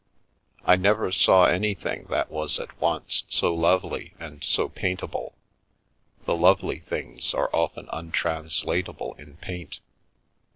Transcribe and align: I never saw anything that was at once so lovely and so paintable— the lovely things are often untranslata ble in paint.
I 0.65 0.77
never 0.77 1.11
saw 1.11 1.43
anything 1.45 2.05
that 2.09 2.31
was 2.31 2.59
at 2.59 2.81
once 2.81 3.23
so 3.29 3.53
lovely 3.53 4.15
and 4.19 4.43
so 4.43 4.67
paintable— 4.67 5.35
the 6.25 6.35
lovely 6.35 6.79
things 6.79 7.35
are 7.35 7.51
often 7.55 7.85
untranslata 7.93 8.97
ble 8.97 9.13
in 9.19 9.37
paint. 9.37 9.79